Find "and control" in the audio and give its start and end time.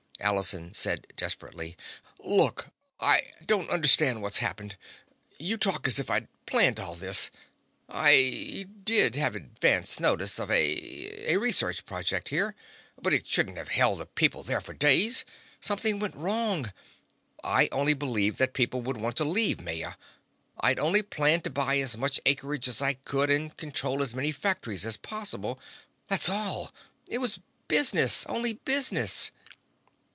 23.31-23.95